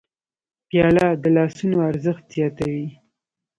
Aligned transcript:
پیاله 0.67 1.07
د 1.23 1.25
لاسونو 1.35 1.77
ارزښت 1.89 2.25
زیاتوي. 2.35 2.87